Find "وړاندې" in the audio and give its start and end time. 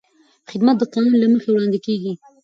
1.51-1.79